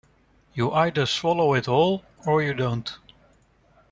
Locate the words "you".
0.55-0.71, 2.41-2.55